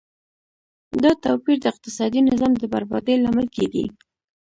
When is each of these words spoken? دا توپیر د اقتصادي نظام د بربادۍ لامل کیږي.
دا 1.03 1.11
توپیر 1.23 1.57
د 1.61 1.65
اقتصادي 1.73 2.19
نظام 2.29 2.51
د 2.57 2.63
بربادۍ 2.73 3.15
لامل 3.23 3.47
کیږي. 3.55 3.85